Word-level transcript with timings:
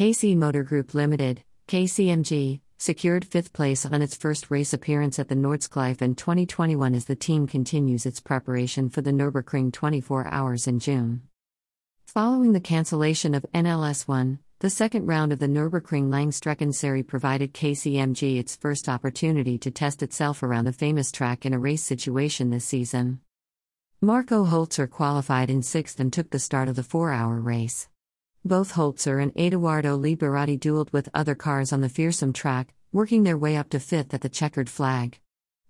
KC 0.00 0.34
Motor 0.34 0.62
Group 0.62 0.94
Limited, 0.94 1.44
KCMG, 1.68 2.62
secured 2.78 3.22
fifth 3.22 3.52
place 3.52 3.84
on 3.84 4.00
its 4.00 4.16
first 4.16 4.50
race 4.50 4.72
appearance 4.72 5.18
at 5.18 5.28
the 5.28 5.34
Nordschleife 5.34 6.00
in 6.00 6.14
2021 6.14 6.94
as 6.94 7.04
the 7.04 7.14
team 7.14 7.46
continues 7.46 8.06
its 8.06 8.18
preparation 8.18 8.88
for 8.88 9.02
the 9.02 9.10
Nürburgring 9.10 9.70
24 9.70 10.26
Hours 10.28 10.66
in 10.66 10.78
June. 10.78 11.20
Following 12.06 12.54
the 12.54 12.60
cancellation 12.60 13.34
of 13.34 13.44
NLS 13.52 14.08
1, 14.08 14.38
the 14.60 14.70
second 14.70 15.04
round 15.04 15.34
of 15.34 15.38
the 15.38 15.46
Nürburgring 15.46 16.08
Langstreckenserie 16.08 17.06
provided 17.06 17.52
KCMG 17.52 18.38
its 18.38 18.56
first 18.56 18.88
opportunity 18.88 19.58
to 19.58 19.70
test 19.70 20.02
itself 20.02 20.42
around 20.42 20.64
the 20.64 20.72
famous 20.72 21.12
track 21.12 21.44
in 21.44 21.52
a 21.52 21.58
race 21.58 21.82
situation 21.82 22.48
this 22.48 22.64
season. 22.64 23.20
Marco 24.00 24.46
Holzer 24.46 24.88
qualified 24.88 25.50
in 25.50 25.60
sixth 25.60 26.00
and 26.00 26.10
took 26.10 26.30
the 26.30 26.38
start 26.38 26.70
of 26.70 26.76
the 26.76 26.82
four 26.82 27.12
hour 27.12 27.38
race. 27.38 27.86
Both 28.44 28.72
Holzer 28.72 29.22
and 29.22 29.36
Eduardo 29.38 29.98
Liberati 29.98 30.58
dueled 30.58 30.94
with 30.94 31.10
other 31.12 31.34
cars 31.34 31.74
on 31.74 31.82
the 31.82 31.90
fearsome 31.90 32.32
track, 32.32 32.72
working 32.90 33.22
their 33.22 33.36
way 33.36 33.54
up 33.54 33.68
to 33.70 33.78
fifth 33.78 34.14
at 34.14 34.22
the 34.22 34.30
checkered 34.30 34.70
flag. 34.70 35.18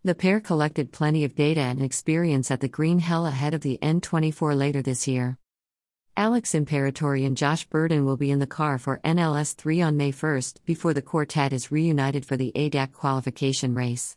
The 0.05 0.15
pair 0.15 0.39
collected 0.39 0.93
plenty 0.93 1.25
of 1.25 1.35
data 1.35 1.61
and 1.61 1.83
experience 1.83 2.49
at 2.49 2.61
the 2.61 2.69
Green 2.69 3.01
Hell 3.01 3.27
ahead 3.27 3.55
of 3.55 3.63
the 3.63 3.77
N24 3.83 4.57
later 4.57 4.83
this 4.83 5.09
year. 5.09 5.37
Alex 6.17 6.53
Imperatori 6.53 7.27
and 7.27 7.37
Josh 7.37 7.67
Burdon 7.69 8.05
will 8.05 8.17
be 8.17 8.31
in 8.31 8.39
the 8.39 8.47
car 8.47 8.79
for 8.79 9.01
NLS 9.05 9.57
3 9.57 9.83
on 9.83 9.97
May 9.97 10.13
1st 10.13 10.59
before 10.65 10.95
the 10.95 11.03
quartet 11.03 11.53
is 11.53 11.73
reunited 11.73 12.25
for 12.25 12.37
the 12.37 12.53
ADAC 12.55 12.93
qualification 12.93 13.75
race. 13.75 14.17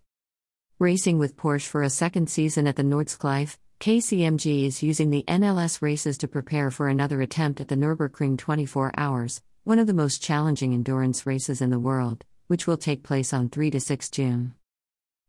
Racing 0.77 1.17
with 1.17 1.35
Porsche 1.35 1.67
for 1.67 1.81
a 1.81 1.89
second 1.89 2.30
season 2.30 2.67
at 2.67 2.75
the 2.75 2.83
Nordschleife, 2.83 3.58
KCMG 3.83 4.65
is 4.65 4.81
using 4.81 5.09
the 5.09 5.25
NLS 5.27 5.81
races 5.81 6.17
to 6.19 6.27
prepare 6.29 6.71
for 6.71 6.87
another 6.87 7.19
attempt 7.19 7.59
at 7.59 7.67
the 7.67 7.75
Nürburgring 7.75 8.37
24 8.37 8.93
Hours, 8.95 9.41
one 9.65 9.77
of 9.77 9.87
the 9.87 9.93
most 9.93 10.23
challenging 10.23 10.73
endurance 10.73 11.25
races 11.25 11.59
in 11.59 11.69
the 11.69 11.77
world, 11.77 12.23
which 12.47 12.65
will 12.65 12.77
take 12.77 13.03
place 13.03 13.33
on 13.33 13.49
3 13.49 13.71
to 13.71 13.81
6 13.81 14.09
June. 14.09 14.53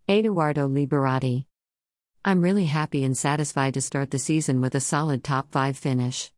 Eduardo 0.09 0.69
Liberati. 0.69 1.47
I'm 2.25 2.43
really 2.43 2.67
happy 2.67 3.03
and 3.03 3.19
satisfied 3.19 3.75
to 3.75 3.81
start 3.81 4.13
the 4.13 4.21
season 4.21 4.61
with 4.61 4.77
a 4.77 4.81
solid 4.81 5.25
top 5.25 5.51
5 5.51 5.77
finish. 5.77 6.31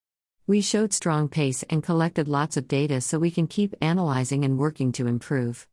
We 0.46 0.62
showed 0.62 0.94
strong 0.94 1.28
pace 1.28 1.64
and 1.68 1.82
collected 1.82 2.28
lots 2.28 2.56
of 2.56 2.66
data 2.66 3.02
so 3.02 3.18
we 3.18 3.30
can 3.30 3.46
keep 3.46 3.74
analyzing 3.82 4.42
and 4.42 4.56
working 4.56 4.90
to 4.92 5.06
improve. 5.06 5.68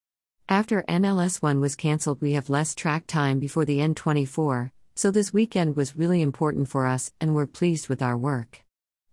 After 0.49 0.83
NLS 0.89 1.41
1 1.41 1.61
was 1.61 1.77
cancelled, 1.77 2.21
we 2.21 2.33
have 2.33 2.49
less 2.49 2.75
track 2.75 3.07
time 3.07 3.39
before 3.39 3.63
the 3.63 3.79
N24, 3.79 4.71
so 4.95 5.09
this 5.09 5.33
weekend 5.33 5.75
was 5.75 5.95
really 5.95 6.21
important 6.21 6.69
for 6.69 6.85
us, 6.85 7.11
and 7.19 7.33
we're 7.33 7.47
pleased 7.47 7.89
with 7.89 8.01
our 8.01 8.17
work. 8.17 8.63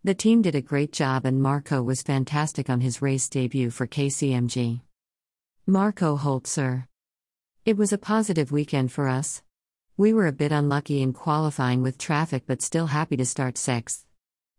The 0.05 0.14
team 0.14 0.42
did 0.42 0.55
a 0.55 0.61
great 0.61 0.92
job, 0.92 1.25
and 1.25 1.42
Marco 1.42 1.83
was 1.83 2.03
fantastic 2.03 2.69
on 2.69 2.81
his 2.81 3.03
race 3.03 3.28
debut 3.28 3.70
for 3.70 3.86
KCMG. 3.86 4.81
Marco 5.67 6.17
Holzer. 6.17 6.86
It 7.64 7.77
was 7.77 7.92
a 7.92 7.98
positive 7.98 8.51
weekend 8.51 8.92
for 8.92 9.08
us. 9.08 9.42
We 9.97 10.12
were 10.12 10.27
a 10.27 10.33
bit 10.33 10.53
unlucky 10.53 11.03
in 11.03 11.12
qualifying 11.12 11.83
with 11.83 11.98
traffic, 11.98 12.45
but 12.47 12.62
still 12.62 12.86
happy 12.86 13.17
to 13.17 13.27
start 13.27 13.58
sixth. 13.58 14.06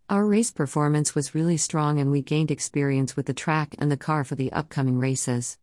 Our 0.10 0.26
race 0.26 0.52
performance 0.52 1.16
was 1.16 1.34
really 1.34 1.58
strong, 1.58 2.00
and 2.00 2.12
we 2.12 2.22
gained 2.22 2.52
experience 2.52 3.16
with 3.16 3.28
the 3.28 3.34
track 3.34 3.76
and 3.80 3.92
the 3.92 3.98
car 3.98 4.24
for 4.24 4.36
the 4.36 4.52
upcoming 4.52 5.00
races. 5.00 5.58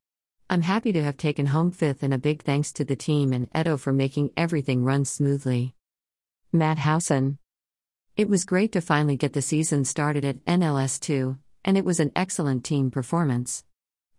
I'm 0.50 0.62
happy 0.62 0.92
to 0.92 1.04
have 1.04 1.18
taken 1.18 1.44
home 1.44 1.70
fifth, 1.70 2.02
and 2.02 2.14
a 2.14 2.18
big 2.18 2.42
thanks 2.42 2.72
to 2.72 2.84
the 2.84 2.96
team 2.96 3.34
and 3.34 3.48
Edo 3.54 3.76
for 3.76 3.92
making 3.92 4.30
everything 4.34 4.82
run 4.82 5.04
smoothly. 5.04 5.74
Matt 6.54 6.78
Howson. 6.78 7.36
It 8.16 8.30
was 8.30 8.46
great 8.46 8.72
to 8.72 8.80
finally 8.80 9.18
get 9.18 9.34
the 9.34 9.42
season 9.42 9.84
started 9.84 10.24
at 10.24 10.42
NLS 10.46 10.98
2, 11.00 11.36
and 11.66 11.76
it 11.76 11.84
was 11.84 12.00
an 12.00 12.12
excellent 12.16 12.64
team 12.64 12.90
performance. 12.90 13.62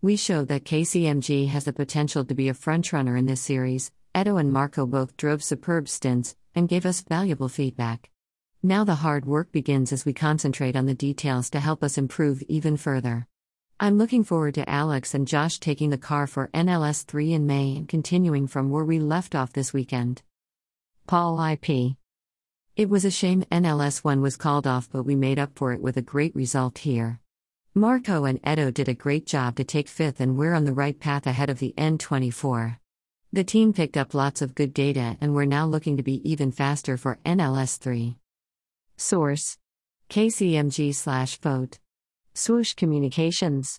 We 0.04 0.16
showed 0.16 0.50
that 0.50 0.66
KCMG 0.66 1.48
has 1.48 1.64
the 1.64 1.74
potential 1.74 2.24
to 2.24 2.36
be 2.36 2.48
a 2.48 2.54
frontrunner 2.54 3.18
in 3.18 3.26
this 3.26 3.42
series. 3.42 3.92
Edo 4.16 4.38
and 4.38 4.54
Marco 4.54 4.86
both 4.86 5.18
drove 5.18 5.44
superb 5.44 5.90
stints 5.90 6.36
and 6.54 6.70
gave 6.70 6.86
us 6.86 7.02
valuable 7.02 7.50
feedback. 7.50 8.12
Now 8.62 8.84
the 8.84 9.02
hard 9.02 9.26
work 9.26 9.52
begins 9.52 9.92
as 9.92 10.06
we 10.06 10.14
concentrate 10.14 10.76
on 10.76 10.86
the 10.86 10.94
details 10.94 11.50
to 11.50 11.60
help 11.60 11.84
us 11.84 11.98
improve 11.98 12.44
even 12.44 12.78
further. 12.78 13.26
I'm 13.82 13.98
looking 13.98 14.26
forward 14.26 14.56
to 14.56 14.70
Alex 14.70 15.14
and 15.14 15.26
Josh 15.26 15.58
taking 15.58 15.90
the 15.90 15.98
car 15.98 16.28
for 16.28 16.50
NLS 16.54 17.06
3 17.06 17.32
in 17.32 17.48
May 17.48 17.78
and 17.78 17.88
continuing 17.88 18.46
from 18.46 18.70
where 18.70 18.84
we 18.84 19.00
left 19.00 19.36
off 19.36 19.54
this 19.54 19.72
weekend. 19.72 20.22
Paul 21.08 21.42
IP. 21.42 21.96
It 22.76 22.90
was 22.90 23.06
a 23.06 23.12
shame 23.12 23.46
NLS 23.50 24.04
1 24.04 24.20
was 24.20 24.36
called 24.36 24.68
off, 24.68 24.90
but 24.92 25.04
we 25.04 25.16
made 25.16 25.40
up 25.40 25.52
for 25.56 25.72
it 25.72 25.80
with 25.80 25.96
a 25.96 26.02
great 26.02 26.36
result 26.36 26.80
here. 26.80 27.22
Marco 27.74 28.26
and 28.26 28.42
Edo 28.46 28.70
did 28.70 28.90
a 28.90 28.94
great 28.94 29.26
job 29.26 29.56
to 29.56 29.64
take 29.64 29.88
fifth, 29.88 30.20
and 30.20 30.38
we're 30.38 30.56
on 30.56 30.66
the 30.66 30.74
right 30.74 31.00
path 31.00 31.26
ahead 31.26 31.50
of 31.50 31.60
the 31.60 31.74
N24. 31.78 32.80
The 33.32 33.46
team 33.46 33.72
picked 33.72 33.96
up 33.96 34.14
lots 34.14 34.42
of 34.42 34.56
good 34.56 34.74
data, 34.74 35.16
and 35.22 35.34
we're 35.34 35.46
now 35.46 35.66
looking 35.66 35.96
to 35.96 36.04
be 36.04 36.30
even 36.30 36.52
faster 36.52 36.98
for 36.98 37.18
NLS 37.26 37.78
3. 37.78 38.18
Source 38.98 39.58
KCMG 40.10 40.94
slash 40.94 41.38
vote. 41.38 41.80
Swoosh 42.40 42.74
Communications 42.74 43.78